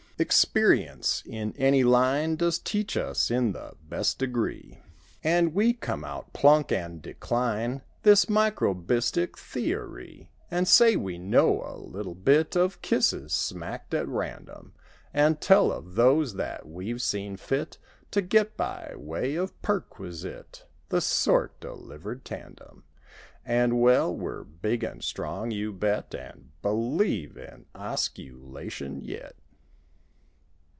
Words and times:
Experience 0.21 1.23
in 1.25 1.51
any 1.57 1.83
line 1.83 2.35
Does 2.35 2.59
teach 2.59 2.95
us 2.95 3.31
in 3.31 3.53
the 3.53 3.73
best 3.81 4.19
degree; 4.19 4.79
58 5.21 5.31
And 5.31 5.55
we 5.55 5.73
come 5.73 6.03
out 6.05 6.31
plunk, 6.31 6.71
and 6.71 7.01
decline 7.01 7.81
This 8.03 8.25
microbistic 8.25 9.35
theory; 9.35 10.29
And 10.51 10.67
say 10.67 10.95
we 10.95 11.17
know 11.17 11.63
a 11.65 11.75
little 11.75 12.13
bit 12.13 12.55
Of 12.55 12.83
kisses 12.83 13.33
smacked 13.33 13.95
at 13.95 14.07
random; 14.07 14.75
And 15.11 15.41
tell 15.41 15.71
of 15.71 15.95
those 15.95 16.35
that 16.35 16.67
we've 16.67 17.01
seen 17.01 17.35
fit 17.35 17.79
To 18.11 18.21
get 18.21 18.55
by 18.55 18.93
way 18.95 19.33
of 19.33 19.59
perquisite 19.63 20.67
(The 20.89 21.01
sort 21.01 21.59
delivered 21.59 22.23
tandem), 22.25 22.83
And—well, 23.43 24.15
we're 24.15 24.43
big 24.43 24.83
and 24.83 25.03
strong, 25.03 25.49
you 25.49 25.73
bet. 25.73 26.13
And 26.13 26.51
b'lieve 26.61 27.37
in 27.37 27.65
osculation 27.73 29.01
yet. 29.03 29.33